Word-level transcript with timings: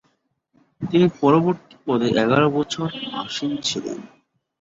তিনি 0.81 1.07
পরবর্তী 1.21 1.75
পদে 1.85 2.07
এগারো 2.23 2.47
বছর 2.57 2.87
আসীন 3.21 3.51
ছিলেন। 3.61 3.97